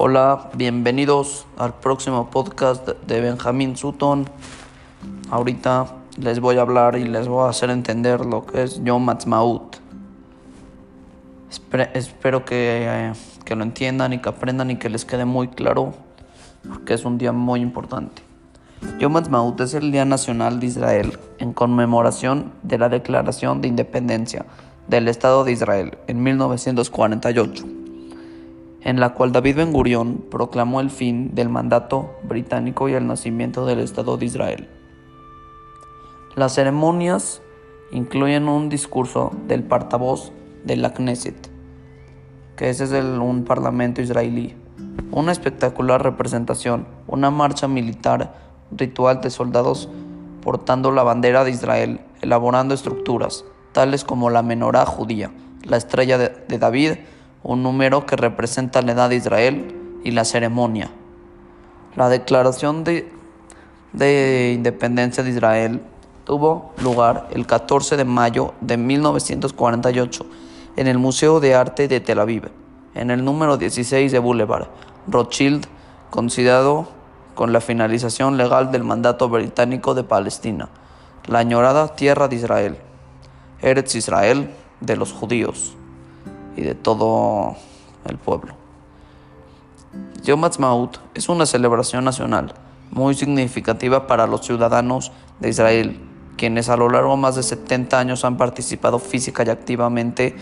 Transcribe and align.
Hola, 0.00 0.50
bienvenidos 0.54 1.44
al 1.56 1.74
próximo 1.74 2.30
podcast 2.30 2.88
de 2.88 3.20
Benjamín 3.20 3.76
Sutton. 3.76 4.26
Ahorita 5.28 5.88
les 6.16 6.38
voy 6.38 6.56
a 6.56 6.60
hablar 6.60 6.96
y 6.96 7.02
les 7.02 7.26
voy 7.26 7.44
a 7.44 7.48
hacer 7.48 7.68
entender 7.70 8.24
lo 8.24 8.46
que 8.46 8.62
es 8.62 8.80
Yom 8.84 9.08
Ha'atzmaut. 9.08 9.78
espero 11.94 12.44
que, 12.44 12.86
eh, 12.86 13.12
que 13.44 13.56
lo 13.56 13.64
entiendan 13.64 14.12
y 14.12 14.18
que 14.18 14.28
aprendan 14.28 14.70
y 14.70 14.76
que 14.76 14.88
les 14.88 15.04
quede 15.04 15.24
muy 15.24 15.48
claro, 15.48 15.92
porque 16.68 16.94
es 16.94 17.04
un 17.04 17.18
día 17.18 17.32
muy 17.32 17.60
importante. 17.60 18.22
Yom 19.00 19.16
Ha'atzmaut 19.16 19.60
es 19.62 19.74
el 19.74 19.90
Día 19.90 20.04
Nacional 20.04 20.60
de 20.60 20.66
Israel 20.66 21.18
en 21.40 21.52
conmemoración 21.52 22.52
de 22.62 22.78
la 22.78 22.88
Declaración 22.88 23.62
de 23.62 23.66
Independencia 23.66 24.46
del 24.86 25.08
Estado 25.08 25.42
de 25.42 25.50
Israel 25.50 25.98
en 26.06 26.22
1948 26.22 27.77
en 28.88 29.00
la 29.00 29.10
cual 29.10 29.32
David 29.32 29.56
Ben 29.56 29.70
Gurión 29.74 30.24
proclamó 30.30 30.80
el 30.80 30.88
fin 30.88 31.34
del 31.34 31.50
mandato 31.50 32.18
británico 32.22 32.88
y 32.88 32.94
el 32.94 33.06
nacimiento 33.06 33.66
del 33.66 33.80
Estado 33.80 34.16
de 34.16 34.24
Israel. 34.24 34.66
Las 36.36 36.54
ceremonias 36.54 37.42
incluyen 37.92 38.48
un 38.48 38.70
discurso 38.70 39.30
del 39.46 39.62
portavoz 39.62 40.32
de 40.64 40.78
la 40.78 40.94
Knesset, 40.94 41.50
que 42.56 42.70
es 42.70 42.80
un 42.80 43.44
parlamento 43.44 44.00
israelí, 44.00 44.56
una 45.10 45.32
espectacular 45.32 46.02
representación, 46.02 46.86
una 47.06 47.30
marcha 47.30 47.68
militar 47.68 48.36
ritual 48.70 49.20
de 49.20 49.28
soldados 49.28 49.90
portando 50.40 50.92
la 50.92 51.02
bandera 51.02 51.44
de 51.44 51.50
Israel, 51.50 52.00
elaborando 52.22 52.72
estructuras, 52.72 53.44
tales 53.72 54.02
como 54.02 54.30
la 54.30 54.42
menorá 54.42 54.86
judía, 54.86 55.30
la 55.62 55.76
estrella 55.76 56.16
de 56.16 56.58
David, 56.58 56.92
un 57.42 57.62
número 57.62 58.06
que 58.06 58.16
representa 58.16 58.82
la 58.82 58.92
edad 58.92 59.08
de 59.08 59.16
Israel 59.16 59.74
y 60.04 60.10
la 60.10 60.24
ceremonia. 60.24 60.90
La 61.96 62.08
declaración 62.08 62.84
de, 62.84 63.10
de, 63.92 64.52
independencia 64.54 65.22
de 65.22 65.30
Israel 65.30 65.82
tuvo 66.24 66.72
lugar 66.82 67.28
el 67.30 67.46
14 67.46 67.96
de 67.96 68.04
mayo 68.04 68.54
de 68.60 68.76
1948 68.76 70.26
en 70.76 70.86
el 70.86 70.98
Museo 70.98 71.40
de 71.40 71.54
Arte 71.54 71.88
de 71.88 72.00
Tel 72.00 72.20
Aviv, 72.20 72.50
en 72.94 73.10
el 73.10 73.24
número 73.24 73.56
16 73.56 74.12
de 74.12 74.18
Boulevard 74.18 74.68
Rothschild, 75.06 75.66
considerado 76.10 76.88
con 77.34 77.52
la 77.52 77.60
finalización 77.60 78.36
legal 78.36 78.70
del 78.70 78.84
mandato 78.84 79.28
británico 79.28 79.94
de 79.94 80.04
Palestina, 80.04 80.68
la 81.26 81.38
añorada 81.38 81.94
tierra 81.94 82.28
de 82.28 82.36
Israel, 82.36 82.78
Eretz 83.60 83.94
Israel 83.94 84.50
de 84.80 84.96
los 84.96 85.12
judíos 85.12 85.77
y 86.58 86.62
de 86.62 86.74
todo 86.74 87.56
el 88.04 88.18
pueblo. 88.18 88.54
Yom 90.24 90.42
Ha'atzmaut 90.42 90.98
es 91.14 91.28
una 91.28 91.46
celebración 91.46 92.04
nacional 92.04 92.52
muy 92.90 93.14
significativa 93.14 94.06
para 94.06 94.26
los 94.26 94.44
ciudadanos 94.44 95.12
de 95.38 95.50
Israel, 95.50 96.00
quienes 96.36 96.68
a 96.68 96.76
lo 96.76 96.88
largo 96.88 97.12
de 97.12 97.16
más 97.18 97.36
de 97.36 97.42
70 97.42 97.98
años 97.98 98.24
han 98.24 98.36
participado 98.36 98.98
física 98.98 99.44
y 99.46 99.50
activamente 99.50 100.36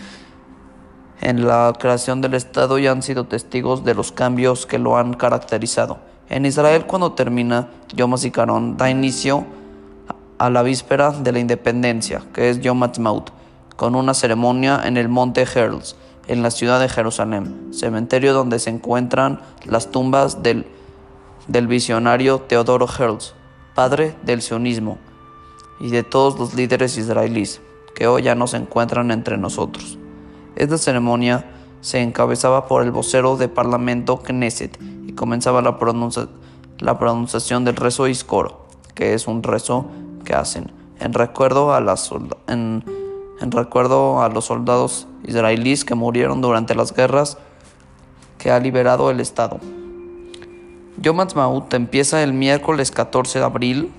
en 1.21 1.47
la 1.47 1.73
creación 1.77 2.21
del 2.21 2.33
Estado 2.33 2.79
y 2.79 2.87
han 2.87 3.03
sido 3.03 3.25
testigos 3.25 3.83
de 3.83 3.93
los 3.93 4.11
cambios 4.11 4.65
que 4.65 4.79
lo 4.79 4.97
han 4.97 5.13
caracterizado. 5.13 5.99
En 6.29 6.45
Israel, 6.45 6.85
cuando 6.85 7.13
termina 7.13 7.69
Yom 7.95 8.13
HaZikaron, 8.13 8.75
da 8.75 8.89
inicio 8.89 9.45
a 10.39 10.49
la 10.49 10.63
víspera 10.63 11.11
de 11.11 11.31
la 11.31 11.39
independencia, 11.39 12.23
que 12.33 12.49
es 12.49 12.59
Yom 12.59 12.81
Ha'atzmaut, 12.83 13.36
con 13.77 13.95
una 13.95 14.13
ceremonia 14.13 14.81
en 14.83 14.97
el 14.97 15.07
monte 15.07 15.43
Herzl, 15.43 15.95
en 16.27 16.43
la 16.43 16.51
ciudad 16.51 16.81
de 16.81 16.89
Jerusalén, 16.89 17.69
cementerio 17.71 18.33
donde 18.33 18.59
se 18.59 18.69
encuentran 18.69 19.39
las 19.63 19.91
tumbas 19.91 20.43
del, 20.43 20.65
del 21.47 21.67
visionario 21.67 22.39
Teodoro 22.41 22.87
Herzl, 22.87 23.33
padre 23.75 24.15
del 24.23 24.41
sionismo, 24.41 24.97
y 25.79 25.89
de 25.91 26.03
todos 26.03 26.37
los 26.37 26.53
líderes 26.53 26.97
israelíes 26.97 27.61
que 27.95 28.07
hoy 28.07 28.23
ya 28.23 28.35
no 28.35 28.47
se 28.47 28.57
encuentran 28.57 29.11
entre 29.11 29.37
nosotros. 29.37 29.97
Esta 30.55 30.77
ceremonia 30.77 31.45
se 31.81 32.01
encabezaba 32.01 32.67
por 32.67 32.83
el 32.83 32.91
vocero 32.91 33.37
de 33.37 33.47
Parlamento 33.47 34.17
Knesset 34.17 34.77
y 35.05 35.13
comenzaba 35.13 35.61
la, 35.61 35.77
la 36.79 36.99
pronunciación 36.99 37.63
del 37.63 37.75
rezo 37.75 38.07
Iskoro, 38.07 38.65
que 38.95 39.13
es 39.13 39.27
un 39.27 39.43
rezo 39.43 39.85
que 40.25 40.33
hacen 40.33 40.71
en 40.99 41.13
recuerdo 41.13 41.73
a 41.73 41.81
las 41.81 42.09
en, 42.47 42.83
en 43.39 43.51
recuerdo 43.51 44.21
a 44.21 44.29
los 44.29 44.45
soldados 44.45 45.07
israelíes 45.25 45.85
que 45.85 45.95
murieron 45.95 46.41
durante 46.41 46.75
las 46.75 46.93
guerras 46.93 47.37
que 48.37 48.51
ha 48.51 48.59
liberado 48.59 49.09
el 49.11 49.19
Estado. 49.19 49.59
Yom 50.99 51.19
Ha'atzmaut 51.19 51.73
empieza 51.73 52.23
el 52.23 52.33
miércoles 52.33 52.91
14 52.91 53.39
de 53.39 53.45
abril 53.45 53.91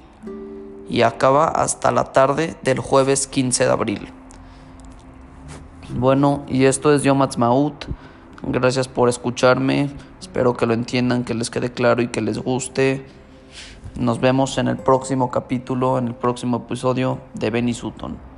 y 0.89 1.03
acaba 1.03 1.47
hasta 1.47 1.93
la 1.93 2.13
tarde 2.13 2.57
del 2.63 2.81
jueves 2.81 3.27
15 3.27 3.65
de 3.65 3.71
abril. 3.71 4.09
Bueno, 5.91 6.45
y 6.49 6.65
esto 6.65 6.93
es 6.93 7.03
Yom 7.03 7.23
Ha'atzmaut. 7.23 7.87
Gracias 8.43 8.89
por 8.89 9.09
escucharme. 9.09 9.91
Espero 10.21 10.57
que 10.57 10.67
lo 10.67 10.75
entiendan, 10.75 11.25
que 11.25 11.35
les 11.35 11.51
quede 11.51 11.73
claro 11.73 12.03
y 12.03 12.09
que 12.09 12.21
les 12.21 12.39
guste. 12.39 13.07
Nos 13.97 14.21
vemos 14.21 14.59
en 14.59 14.69
el 14.69 14.77
próximo 14.77 15.31
capítulo, 15.31 15.99
en 15.99 16.09
el 16.09 16.15
próximo 16.15 16.59
episodio 16.59 17.19
de 17.35 17.51
Benny 17.51 17.75
Sutton. 17.75 18.38